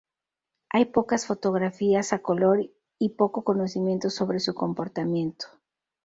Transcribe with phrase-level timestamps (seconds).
[0.71, 5.45] Hay pocas fotografías a color y poco conocimiento sobre su comportamiento.